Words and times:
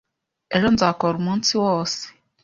Ejo 0.55 0.67
nzakora 0.75 1.15
umunsi 1.21 1.51
wose. 1.63 2.01